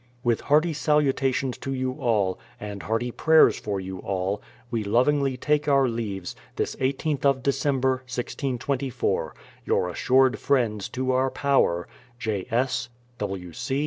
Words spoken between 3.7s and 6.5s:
you all, we lovingly take our leaves,